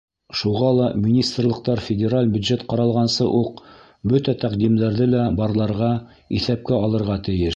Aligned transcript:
Шуға 0.37 0.69
ла 0.77 0.85
министрлыҡтар 1.01 1.81
федераль 1.89 2.31
бюджет 2.37 2.63
ҡаралғансы 2.71 3.27
уҡ 3.41 3.61
бөтә 4.13 4.35
тәҡдимдәрҙе 4.45 5.09
лә 5.13 5.27
барларға, 5.41 5.93
иҫәпкә 6.41 6.85
алырға 6.89 7.23
тейеш. 7.29 7.47